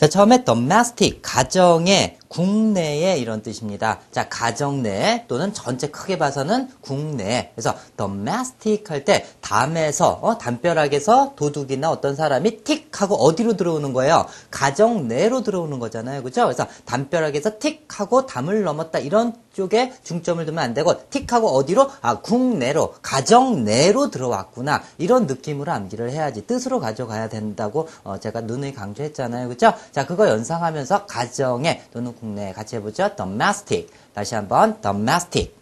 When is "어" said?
10.22-10.38, 28.04-28.18